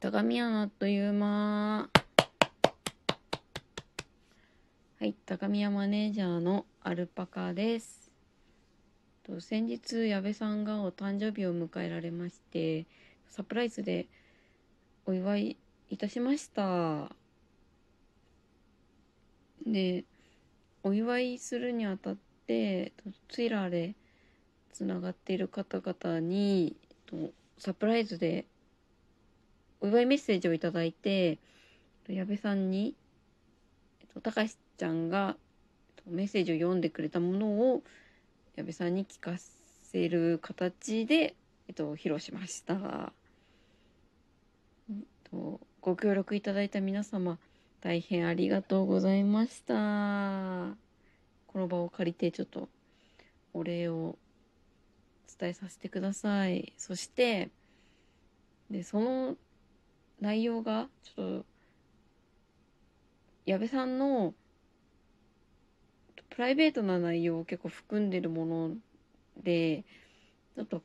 [0.00, 1.90] 高宮のあっという間。
[5.00, 8.12] はい、高宮マネージャーのアルパカです。
[9.24, 12.86] と先日、矢部さんがお誕生日を迎えられまして、
[13.26, 14.06] サプライズで
[15.04, 15.56] お祝い
[15.90, 17.10] いたしました。
[19.66, 20.04] で、
[20.84, 23.96] お祝いするにあたって、とツイラーで
[24.72, 26.76] つながっている方々に、
[27.06, 27.16] と
[27.58, 28.46] サプライズで
[29.80, 31.38] お祝いメッセージをいただいて、
[32.08, 32.94] 矢部さんに、
[34.00, 35.36] えっと、たかしちゃんが
[35.98, 37.82] えっとメッセージを読んでくれたものを
[38.56, 39.36] 矢部さんに聞か
[39.82, 41.34] せる形で、
[41.68, 43.12] えっと、披露しました。
[44.88, 47.38] うんとご協力いただいた皆様、
[47.80, 49.74] 大変ありがとうございました。
[51.46, 52.68] この場を借りてちょっと
[53.54, 54.16] お礼を
[55.38, 56.72] 伝えさせてください。
[56.76, 57.50] そして、
[58.70, 59.36] で、その
[60.20, 61.46] 内容が、ちょっと、
[63.46, 64.34] 矢部さんの、
[66.30, 68.76] プライベートな内容を結構含んでるもの
[69.42, 69.84] で、
[70.54, 70.82] ちょっと、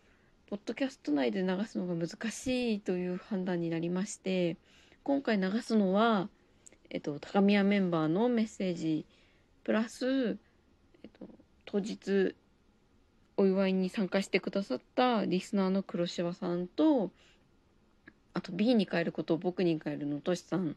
[0.47, 4.57] ポッドキャスト内で流すのが難しいという判断になりまして、
[5.03, 6.29] 今回流すのは、
[6.89, 9.05] えっと、高宮メンバーのメッセージ、
[9.63, 10.37] プラス、
[11.03, 11.27] えっと、
[11.65, 12.35] 当日、
[13.35, 17.11] お祝いに参加してくださったリスナーの黒柴さんと、
[18.33, 20.75] あと B に変えることを僕に変えるのとしさん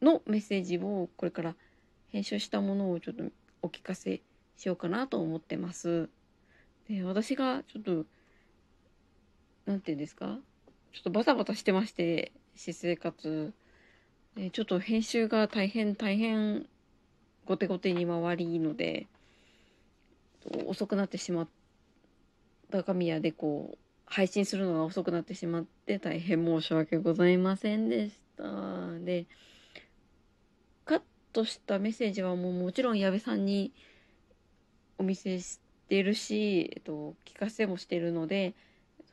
[0.00, 1.54] のメッセージをこれから
[2.12, 3.24] 編集したものをちょっと
[3.62, 4.20] お聞かせ
[4.56, 6.08] しようかなと思ってます。
[6.88, 8.04] で、私がちょっと、
[9.66, 10.38] なんていうんですか？
[10.92, 13.52] ちょっとバタバタしてまして、私生活。
[14.36, 16.66] でちょっと編集が大変大変
[17.46, 19.06] 後手後手に回りので、
[20.66, 21.48] 遅くなってしまっ
[22.70, 28.44] た神谷でこう、配信するのが遅くなってしまって大変申し訳ございませんでした。
[29.00, 29.26] で、
[30.84, 33.72] カットしたメッセージはもうもちろん矢部さんに
[34.98, 38.54] お見せしてるし、えっと、聞かせもしてるので、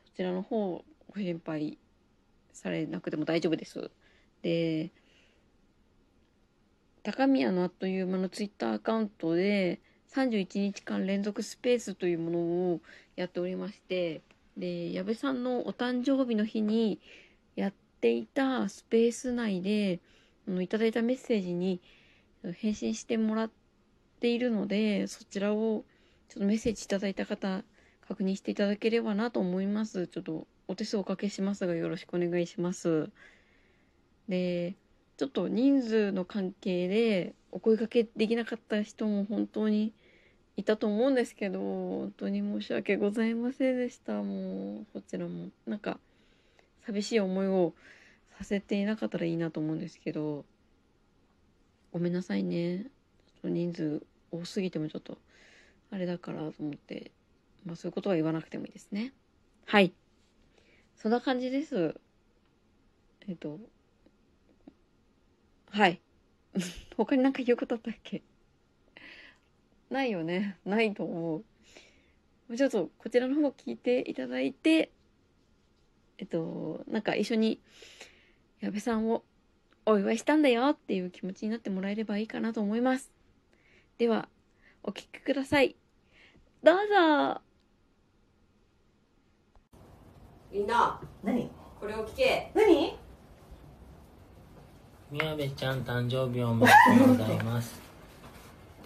[0.06, 1.78] そちらの方ご心配
[2.52, 3.90] されなくても大丈夫です。
[4.42, 4.90] で、
[7.02, 9.80] 高宮のあっという間のツイッターアカウントで
[10.14, 12.80] 31日間連続スペースというものを
[13.16, 14.22] やっておりまして、
[14.56, 17.00] で、矢部さんのお誕生日の日に
[17.56, 20.00] やっていたスペース内で、
[20.46, 21.80] あのいただいたメッセージに
[22.56, 23.50] 返信してもらっ
[24.20, 25.84] ているので、そちらを
[26.28, 27.64] ちょっとメッセージいただいた方、
[28.08, 30.06] 確認していただければなと思います。
[30.08, 33.10] ちょっとお手数おかけしますがよろしくお願いします。
[34.28, 34.74] で、
[35.16, 39.92] ちょっと人数の関係でお声掛けできなかった人も本当に
[40.56, 44.22] いたと思うんですけど、本当に申し訳ございませんでした。
[44.22, 45.50] もう、こちらも。
[45.66, 45.98] なんか、
[46.86, 47.74] 寂しい思いを
[48.38, 50.44] させていなかったらいいなと思うんですけど、
[51.92, 52.86] ごめんなさいね。
[53.42, 55.18] 人数多すぎてもちょっと、
[55.90, 57.10] あれだからと思って、
[57.64, 59.12] まあそういうことは言わなくてもいいですね。
[59.66, 59.92] はい。
[60.96, 61.94] そんな感じです。
[63.28, 63.58] えっと、
[65.70, 66.00] はい。
[66.96, 68.22] 他になんか言うことあったっけ？
[69.92, 70.56] ないよね。
[70.64, 71.44] ないと思
[72.48, 72.56] う。
[72.56, 74.90] ちょっとこちらの方聞いていただいて、
[76.18, 77.60] えっと、なんか一緒に
[78.60, 79.22] 矢部さんを
[79.86, 83.10] お祝いしたんだよっていう気持ちになってもらえればいいかなと思います。
[83.98, 84.28] では、
[84.82, 85.76] お聞きください。
[86.62, 87.40] どうぞ
[90.52, 91.50] みんな何？
[91.80, 92.96] これを聞け何？
[95.10, 97.80] 宮部ちゃん誕生日おめでとうございます。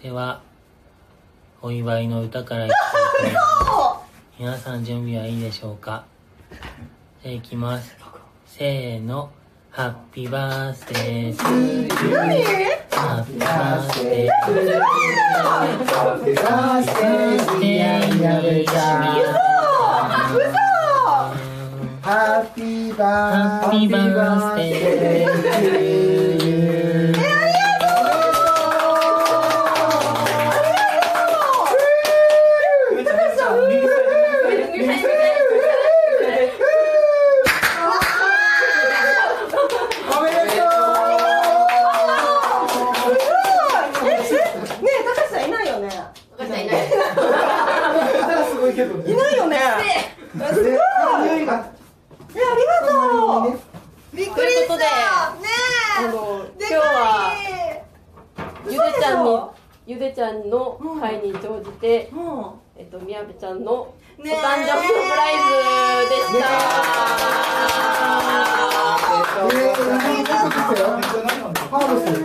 [0.01, 0.41] では、
[1.61, 2.77] お祝いの歌からいきた
[3.27, 3.39] いと思いま
[4.03, 4.07] す。
[4.39, 6.05] 皆さん準備はいいでしょうか？
[7.23, 7.97] じゃあいきます。
[8.45, 9.31] せーの。
[9.71, 11.33] Happy birthday.
[11.33, 12.25] To you.
[12.91, 14.81] Happy birthday to you.
[14.81, 17.97] Happy birthday.
[22.01, 24.61] Happy bir- happy birthday
[25.25, 26.16] to you
[63.39, 63.93] ちゃんのお
[64.23, 64.81] 誕生日サプ
[65.15, 65.37] ライ
[66.05, 66.47] ズでした。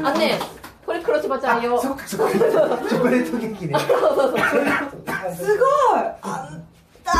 [0.05, 0.41] あのね
[0.87, 2.33] これ黒柴ちゃん用そっかそっか。
[2.33, 3.79] チョコレートケーキね。
[3.79, 4.39] そうそうそう
[5.37, 5.65] すご
[5.99, 6.01] い。
[6.23, 6.65] あん
[7.05, 7.13] た。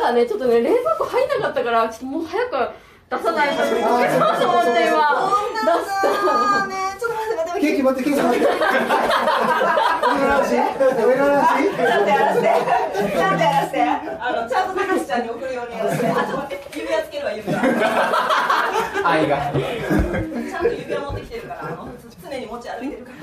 [0.00, 2.52] だねちょっとね冷蔵庫入んなかったからちょっともう早く
[3.10, 5.32] 出さないとびっくりしました本当に今。
[5.64, 6.00] 出し
[6.80, 6.87] た
[7.60, 8.38] ケーキ持ってケーキ持って。
[8.40, 12.46] 上の足上の足ちゃんとやらせて
[12.96, 17.60] ちゃんとやらせてあのちゃんと高橋ちゃんに送るようにやらせてあちょっと待って指輪つけるわ指輪
[19.04, 21.88] 愛がちゃんと指輪持ってきてるからあの
[22.22, 23.18] 常に持ち歩いてるから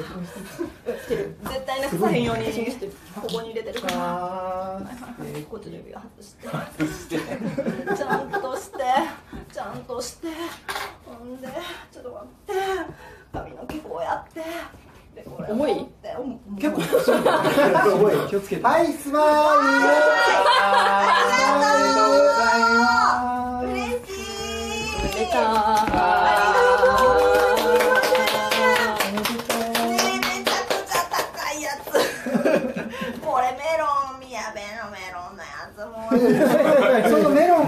[1.52, 2.46] 絶対なくさへんように
[3.16, 4.82] ここに入れてるからあ
[5.50, 6.36] こっちの指輪外し
[7.10, 7.18] て
[7.96, 8.78] ちゃんとして
[9.54, 10.28] ちゃんとして
[11.06, 11.48] ほんで
[11.92, 12.54] ちょっと待って
[13.34, 14.42] 髪の毛こうやって
[15.16, 16.82] でこれ重い持って重い結構
[17.96, 19.24] 重い気をつけてはいスマイ
[20.10, 20.15] ル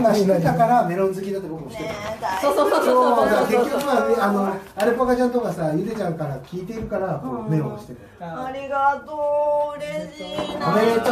[0.07, 3.25] が知ってたからメロン好きだって僕も知ってるえ大そうそうそうそうそう。
[3.29, 7.99] だからそう結局はあのアルパカちゃんとかさゆでちゃんから聞いてるからこうメロンをしてる。
[8.19, 9.85] ありがとう嬉
[10.17, 11.11] しいなおめでと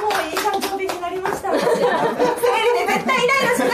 [0.00, 1.50] もういい誕生日になりました。
[1.50, 1.76] 私生理
[2.86, 3.68] で絶対イライラしない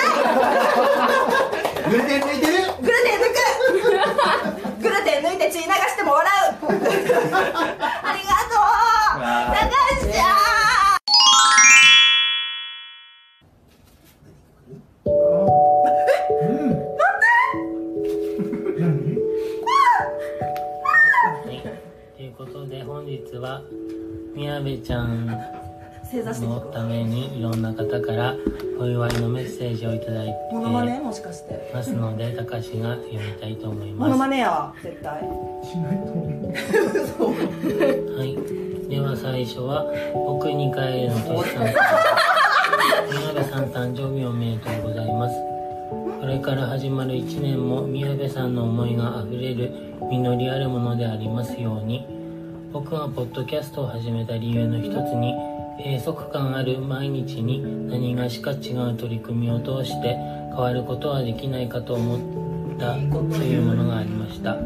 [1.87, 2.53] うグルテン抜いてる
[2.83, 4.83] グルテン抜く。
[4.83, 6.67] グルテン抜いて血流しても笑う。
[6.67, 9.17] ありがとう。
[9.27, 9.71] 高
[10.03, 10.76] 橋ちゃん
[22.87, 23.63] 本日は
[24.37, 25.35] 宮部ちゃんの
[26.73, 28.37] ためにいろんな方から
[28.79, 31.01] お祝いのメッセージをいただいてモノマネ？
[31.01, 31.73] もしかして。
[31.75, 34.19] ますので高志が読みたいと思いモノます。
[34.21, 35.15] マネやわ絶対。
[35.15, 35.19] は
[38.25, 39.85] い、では最初は
[40.15, 45.35] 僕に帰るのとしさん宮部さん誕生日おめでとうございます。
[46.21, 49.73] これから始まる1年も宮部さんの思いがあふれる
[50.09, 52.07] 実りあるものでありますように
[52.77, 55.35] 僕がポッドキャストを始めた理由の一つに
[55.83, 60.15] 閉塞感ある毎日に何がしか違う取り組みを通して
[60.51, 62.19] 変わることはできないかと思
[62.77, 63.01] ったと
[63.43, 64.59] いうものがありました。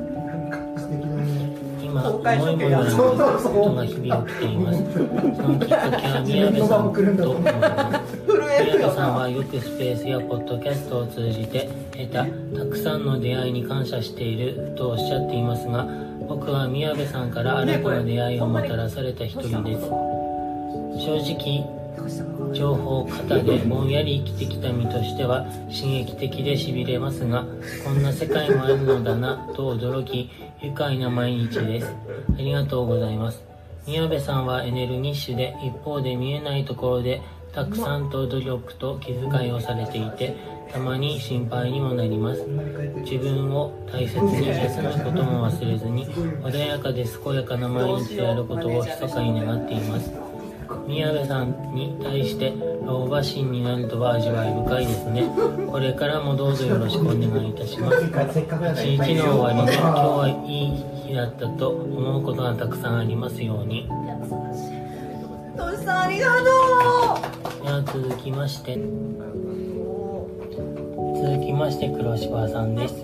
[1.80, 4.92] 今思いもよらぬことが日々起きています。
[4.92, 4.98] そ
[5.44, 19.88] のきっかけは宮部さんと思います宮部さんはよくスペースやポッドキャストを通じて得たたくさんの出会いに感謝しているとおっしゃっていますが僕は宮部さんから新たな出会いをもたらされた一人です。
[21.04, 27.44] 正直情報型でぼんやり生きてきた身としては刺激的でしびれますが
[27.84, 30.30] こんな世界もあるのだなと驚き
[30.62, 31.88] 愉快な毎日です。
[31.88, 33.42] ありがとうございます。
[33.88, 37.20] 宮部さんはエネルギッシュで一方で見えないところで
[37.52, 40.36] たくさんと努力と気遣いをされていて
[40.72, 42.44] たまに心配にもなります。
[43.02, 50.12] 自分を大切に休むことも忘れずに穏やかで健やかな毎日であることを密かに願っています。
[50.86, 52.52] 宮部さんに対して
[52.86, 55.24] 老婆心になるとは味わい深いですね。
[55.70, 58.04] これからもどうぞよろしくお願いいたします。
[58.04, 63.88] 一日の終わりで今日はいい日だったと思うことがたくさんありますように。
[65.56, 66.44] トシさんありがと
[67.62, 68.78] では続きまして
[71.60, 72.94] まして黒柴さんです。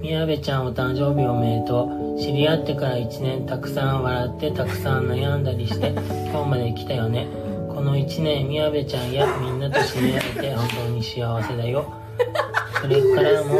[0.00, 2.20] 宮部ちゃんお誕生日おめでとう。
[2.20, 5.88] 知り合ってから1年たくさん笑ってたくさん悩んだりして
[6.30, 7.26] 今日まで来たよね。
[7.74, 11.84] この1年宮部ちゃんやみんなと知り合えて本当に幸せだよ
[12.80, 13.58] これからもお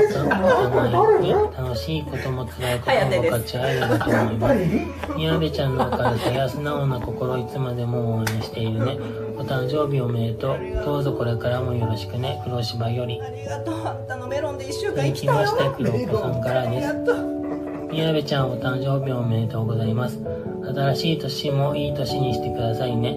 [0.70, 8.98] 互いに楽しいことも辛いことも分かち合えればと思います宮部ちゃんの明るさや素直な心いつまでも応援しているね。
[9.38, 10.58] お誕生日おめでとう。
[10.84, 12.40] どうぞこれからもよろしくね。
[12.44, 13.20] 黒柴より。
[13.22, 16.94] ありがとうあのメロンで1週間生きまして黒子さんからです。
[17.90, 20.18] 宮部ちゃんお誕生日おめでとうございます。
[20.74, 23.16] 新しい年もいい年にしてくださいね。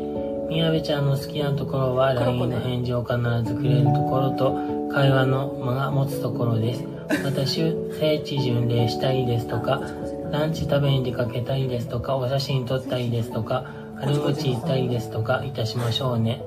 [0.50, 6.84] 宮部ちゃんの好きなところは LINE の返事を必ずくれるところと会話の間が持つところです。
[7.24, 9.82] 私聖地巡礼したいですとか
[10.32, 13.66] ランチ食べに出かけたいですとかお写真撮ったりですとか
[14.02, 16.44] 悪口言ったりですとかいたしましょうね。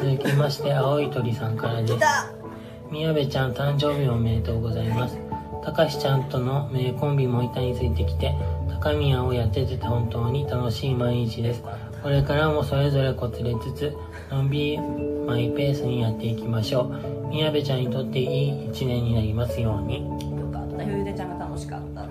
[0.00, 1.94] 続きまして青い鳥さんからです。
[2.90, 5.16] 宮部ちゃん誕生日おめでとうございます。
[5.64, 8.34] たかしちゃんとの名コンビも板についてきて
[8.68, 11.62] 高宮をやってて本当に楽しい毎日です
[12.02, 13.96] これからもそれぞれこつれつつ
[14.30, 17.28] のんびりマイペースにやっていきましょう。
[17.28, 20.04] 宮部ちゃんにとっていい一年になりますように。
[20.36, 20.82] よかった。
[20.82, 22.02] ゆうでちゃんが楽しかった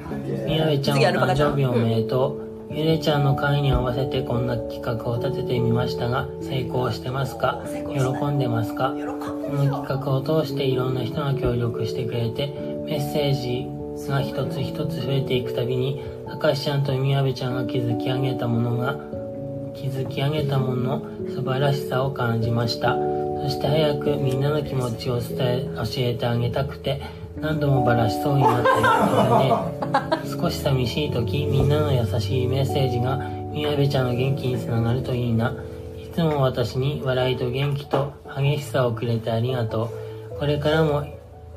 [0.45, 2.29] 宮部ちゃんお次アルパカちゃん誕生日おめでと
[2.69, 2.73] う。
[2.73, 7.61] ゆでちゃんの会に合わせてこんな企画を立ててみましたが成功してますか？
[7.93, 8.91] 喜んでますか？
[8.91, 12.47] この企画を通していろんな人が協力してくれて
[12.85, 13.67] メッセージ
[14.07, 16.01] が一つ一つ増えていくたびに
[16.41, 18.95] 明石ちゃんと宮部ちゃんが築き上げたものが
[19.75, 22.97] 築き上げたものの素晴らしさを感じました。
[23.41, 27.01] そして早くみんなの気持ちを伝え教えてあげたくて
[27.39, 33.17] 何度もバラしそうになっていたので 少し寂しい時みんなの優しいメッセージが
[33.51, 35.55] 宮部ちゃんの元気につながるといいな。
[35.97, 39.89] いつも私に笑いと元気と激しさをくれてありがと
[40.35, 40.39] う。
[40.39, 41.03] これからも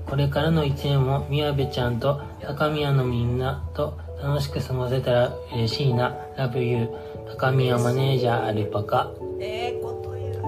[0.06, 6.16] これからの一年も宮部ちゃんと高宮のみんなと楽しく過ごせたら嬉しいな。
[6.38, 6.88] Love you
[7.28, 9.12] 高宮マネージャーアルパカ。
[9.38, 10.40] ええこと言うや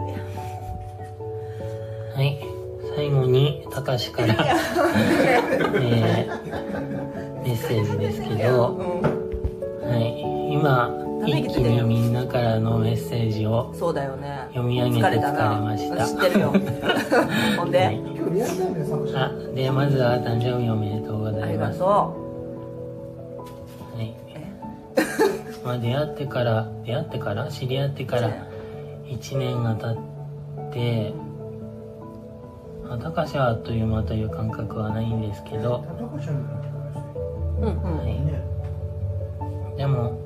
[2.15, 2.39] はい。
[2.97, 4.35] 最後にたかしから、
[5.75, 8.77] えーメッセージですけど、
[9.83, 10.91] はい、今
[11.27, 14.47] 一気にみんなからのメッセージをそうだよね。
[14.55, 15.19] 読み上げて疲れ
[15.61, 16.07] ました。
[16.07, 16.53] 知ってるよ。
[17.59, 18.01] ほんで、はい。
[19.15, 21.79] あでまずは誕生日おめでとうござありいます。
[21.79, 22.26] がとは
[25.67, 28.31] まあ出会ってから出会ってから知り合ってから
[29.05, 31.13] 1年が経って
[32.85, 35.85] まあ高橋はあっという間という感覚はないんですけど、
[37.61, 38.05] は
[39.75, 39.77] い。
[39.77, 40.21] でも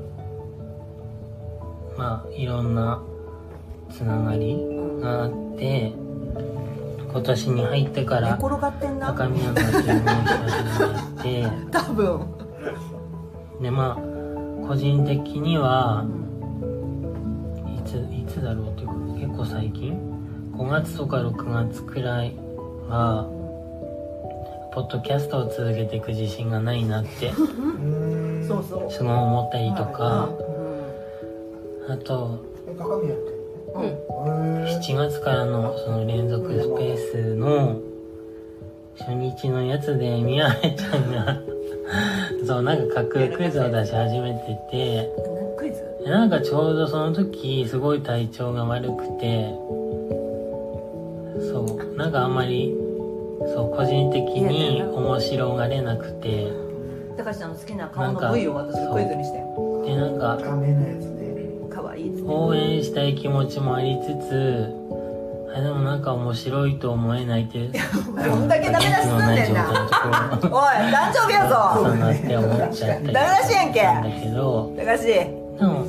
[1.96, 3.02] まあいろんな
[3.90, 4.58] つながり
[5.00, 5.94] があって
[7.10, 9.78] 今年に入ってから高宮のチームをし
[10.28, 11.50] 始めて。
[11.72, 12.26] 多分。
[13.62, 14.09] でまあ
[14.70, 16.06] 個人的には
[17.66, 19.98] いついつだろうっていうか結構最近
[20.56, 22.36] 5月とか6月くらい
[22.88, 23.26] は
[24.72, 28.92] ポッドキャストを続けていく自信がないなってそうそう。
[28.92, 30.28] すごい思ったりとか。
[31.88, 33.32] あとえ高宮って？
[33.74, 33.86] うん。
[33.86, 34.80] へー。
[34.80, 37.80] 7月からのその連続スペースの
[38.96, 41.40] 初日のやつで宮部ちゃんが
[42.50, 45.08] そうなんか架空クイズを出し始めてて。
[45.56, 45.84] クイズ？
[46.04, 49.54] なんかちょうどその時すごい体調が悪くて。
[51.48, 51.96] そう。
[51.96, 52.74] なんかあんまり
[53.54, 56.50] そう個人的に面白がれなくて。
[57.16, 59.38] 高橋さんの好きな顔の部位を私がクイズにして。
[59.86, 61.70] でなんか画面のやつね。
[61.70, 64.66] 可愛いっつって応援したい気持ちもありつつ
[65.52, 69.68] あでもなんか面白いと思えないってどんだけダメ出しすんねんな。
[70.42, 70.48] おい
[70.92, 71.56] 誕生日やぞ。
[71.74, 73.80] そうなって思っちゃったりダメ出しやんけ。
[73.82, 75.14] だけど高橋で
[75.62, 75.84] も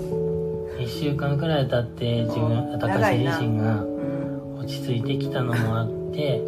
[0.79, 4.57] 1週間くらい経って自分高橋自身がうん。
[4.61, 6.39] 落ち着いてきたのもあって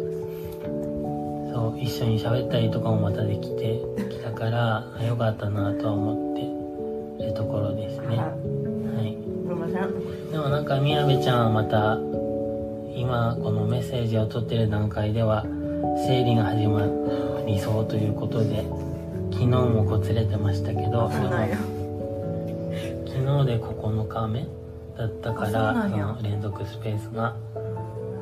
[1.52, 6.32] そう一緒に喋ったりとかもまたできてきたからあよかったなとは思
[7.18, 8.16] ってるところですね。
[8.18, 8.36] は
[9.02, 9.16] い。
[10.30, 11.96] でもなんか宮部ちゃんはまた
[12.94, 15.44] 今このメッセージを取ってる段階では
[16.06, 16.82] 生理が始ま
[17.46, 18.64] りそうということで
[19.32, 21.30] 昨日もこつれてましたけど昨日
[23.46, 24.46] で9日目
[24.96, 27.34] だったからその連続スペースが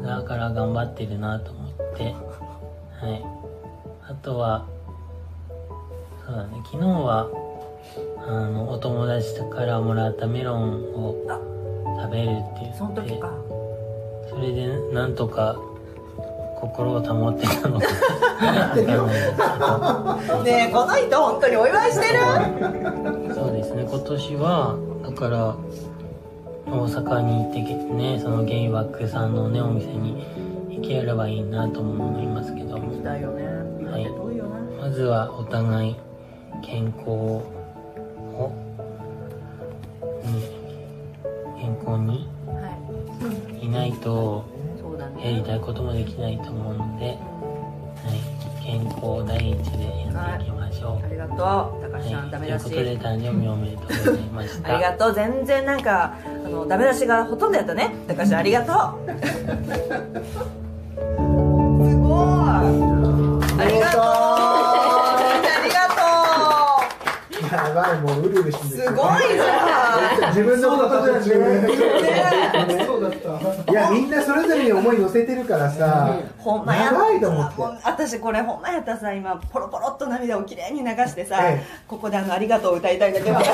[0.02, 2.10] だから頑張ってるなと思っては
[3.10, 3.22] い。
[4.08, 4.66] あとは
[6.26, 6.56] そうだね。
[6.64, 7.28] 昨日は
[8.26, 11.38] あのお友達からもらったメロンをあ
[12.02, 13.28] 食べるって言ってその時か
[14.34, 15.56] それでなんとか
[16.60, 17.86] 心を保ってたのか。
[20.44, 22.20] ねえこの人本当にお祝いしてる？
[23.34, 23.86] そうですね。
[23.88, 25.54] 今年はだから
[26.66, 30.24] 大阪に行ってけねそのゲイワックさんのねお店に
[30.70, 32.78] 行ければいいなとも思いますけど。
[32.78, 33.44] もだよね。
[33.90, 34.08] はい。
[34.80, 35.96] まずはお互い
[36.62, 37.42] 健康を
[40.24, 40.42] に
[41.60, 42.31] 健康にはい
[43.72, 44.44] ないと
[45.18, 47.18] やりねたいこともできないと思うので、はい、
[48.62, 51.06] 健康第一でやっていきましょう。
[51.06, 52.64] ありがとう高橋さん、はい、ダメ出し。
[52.64, 54.68] ということで誕生日おめでとうございました。
[54.74, 55.14] ありがとう。
[55.14, 57.94] 全然なんかあのダメ出しがほとんどやったね。
[58.06, 58.76] 高橋ありがとう。
[61.88, 62.12] すごい。
[63.58, 63.98] ありがと
[64.38, 64.41] う
[67.80, 70.28] ありがとやばいもううるうるしてすごいじゃん。
[70.28, 73.72] 自分のことじゃねねそうだった。
[73.72, 76.90] いやみんなそれぞれに思い乗せてるからさほんまや。
[76.90, 77.62] った長いと思って。
[77.84, 81.66] 私これほんまやったらさ今ポロポロっと涙をきれいに流してさ、ええ。
[81.86, 83.48] ここであの「ありがとう」歌いたいんだけどあり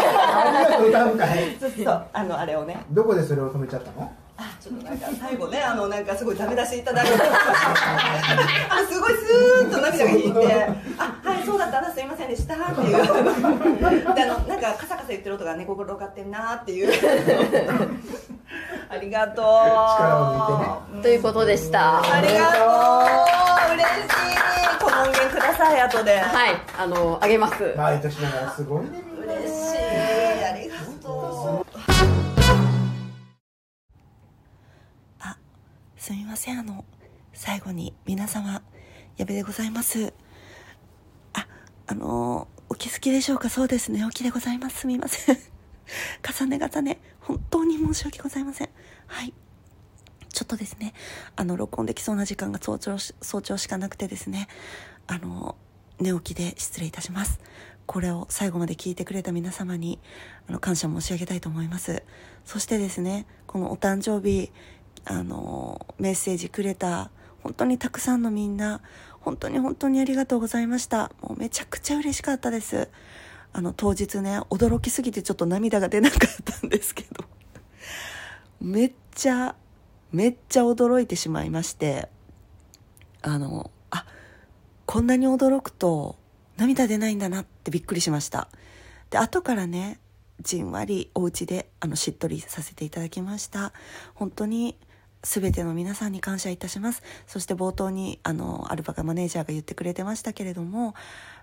[0.70, 1.56] がとう歌うんかい。
[1.60, 2.78] そうあのあれをね。
[2.90, 4.02] どこでそれを止めちゃったの？
[4.02, 4.27] あ
[4.60, 7.12] ちょっとなんか最後ねあのなんかすごいダメ出しいただいて。
[7.14, 12.96] あ すごいスーッと涙が引いて「あはいそうだったなすいませんでした」っていう。
[14.14, 16.92] であのなんかカサカサ言ってる音が猫転がってんなっていう。
[18.90, 19.44] ありがとう。
[19.44, 21.02] 力を抜いてね。
[21.02, 22.00] ということでした。
[22.00, 22.58] ありがと
[23.70, 23.74] う。
[23.74, 23.92] 嬉し
[24.34, 24.38] い。
[24.80, 26.18] この音源ください後で。
[26.18, 27.74] はいあのあげます。
[27.76, 29.77] 毎年ながらすごいねみんな嬉しい
[36.08, 36.58] すみません。
[36.58, 36.86] あの
[37.34, 38.62] 最後に皆様
[39.18, 40.14] 矢部でございます。
[41.34, 41.46] あ
[41.86, 43.50] あのお気づきでしょうか？
[43.50, 44.06] そうですね。
[44.06, 44.78] おきでございます。
[44.78, 45.36] すみません。
[46.26, 46.98] 重ね重ね。
[47.20, 48.70] 本当に申し訳ございません。
[49.06, 49.34] はい。
[50.32, 50.94] ちょっとですね。
[51.36, 54.48] あの録音できそうな時間が早朝早朝しかなくてですね。
[55.08, 55.56] あの
[56.00, 57.38] 寝起きで失礼いたします。
[57.84, 59.98] これを最後まで聞いてくれた皆様に
[60.48, 62.02] あの感謝申し上げたいと思います。
[62.46, 64.50] そしてですねこのお誕生日
[65.04, 67.10] あのメッセージくれた
[67.42, 68.80] 本当にたくさんのみんな
[69.20, 71.12] 本当に本当にありがとうございました。
[71.20, 72.88] もうめちゃくちゃ嬉しかったです。
[73.52, 77.24] あの当日ね驚きすぎてちょっと涙が出なかったんですけど。
[78.60, 79.54] めっちゃ
[80.10, 82.08] めっちゃ驚いてしまいまして。
[83.22, 84.04] あのあ
[84.86, 86.16] こんなに驚くと
[86.56, 88.48] 涙出ないんだなってびっくりしました。
[89.10, 89.98] で後からね
[90.40, 93.72] じんわりお家であのしっとりさせていただきました。
[94.14, 94.76] 本当に
[95.22, 97.02] 全ての皆さんに感謝いたします。
[97.26, 100.94] そして冒頭にあのアルパカマネージャーが言ってくれてましたけれども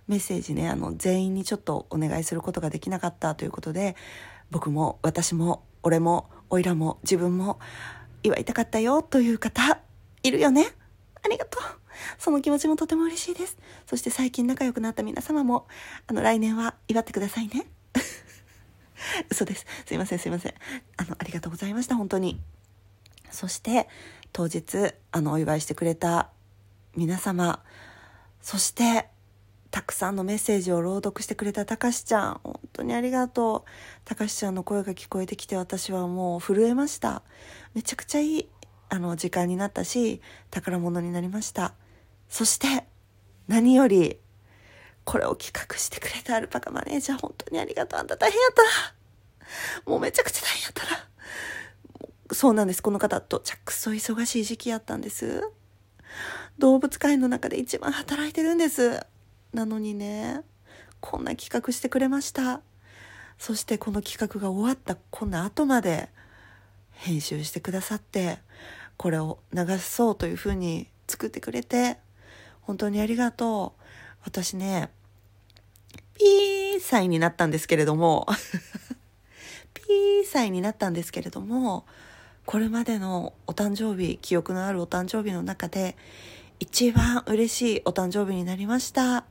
[0.08, 3.96] メッセージねあの全員にちょっとお願いすることができなかったということで
[4.52, 7.60] 僕も私も俺もおいらも自分も
[8.24, 9.80] 祝いたかったよという方
[10.24, 10.68] いるよね。
[11.24, 11.62] ありがとう。
[12.18, 13.58] その気持ちもとても嬉しいです。
[13.86, 15.68] そして最近仲良くなった皆様も
[16.08, 17.68] あの来年は祝ってくださいね。
[19.30, 19.66] 嘘です。
[19.86, 20.54] すいませんすいません。
[20.98, 21.96] あのありがとうございました。
[21.96, 22.42] 本当に。
[23.32, 23.88] そして
[24.32, 26.30] 当日あのお祝いしてくれた
[26.96, 27.64] 皆様
[28.42, 29.08] そして
[29.76, 33.70] たくさんのメッセージを朗読してくれたたかしちゃん本当にありがとう。
[34.06, 37.24] たかしちゃんの声が聞こえてきて私はもう震えました。
[37.74, 38.50] めちゃくちゃいい
[38.88, 41.74] あの時間になったし宝物になりました。
[42.30, 42.86] そして
[43.50, 44.18] 何より
[45.04, 48.00] これを企画してくれたアルパカマネージャー本当にありがとう。
[48.00, 48.70] あんた大変やったな。
[49.92, 51.10] もうめちゃくちゃ大変やったな。
[52.36, 52.84] そうなんです。
[52.84, 55.50] この方と着そ忙しい時期やったんです。
[56.60, 59.06] 動物界の中で一番働いてるんです。
[59.54, 60.42] なのにね
[61.00, 62.60] こんな企画してくれました。
[63.38, 66.10] そしてこの企画が終わったこんな後まで
[66.92, 68.40] 編集してくださって
[68.98, 71.98] これを流そうというふうに作ってくれて
[72.62, 73.82] 本当にありがとう。
[74.26, 74.90] 私ね
[76.16, 78.28] ピー歳になったんですけれども。
[79.74, 81.86] ピー歳になったんですけれども
[82.46, 85.98] これまでのお誕生日記憶のあるお誕生日の中で
[86.60, 89.26] 一番嬉しいお誕生日になりました。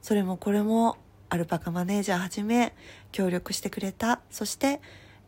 [0.00, 0.96] それもこれも
[1.28, 2.74] アルパカマネージャーはじめ
[3.12, 4.20] 協力してくれた。
[4.30, 4.80] そして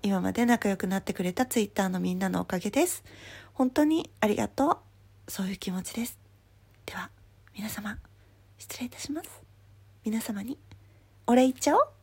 [0.03, 3.05] 今まで仲良くなってくれたツイッターのみんなのおかげです。
[3.53, 4.83] 本当にありがと
[5.29, 5.31] う。
[5.31, 6.19] そういう気持ちです。
[6.87, 7.11] では
[7.55, 7.99] 皆様
[8.59, 9.43] 失礼いたします。
[10.05, 10.59] 皆様に
[11.27, 11.96] お礼言っちゃおう。